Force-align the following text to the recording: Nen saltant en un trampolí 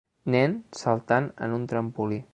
Nen 0.35 0.55
saltant 0.79 1.29
en 1.49 1.55
un 1.59 1.69
trampolí 1.75 2.23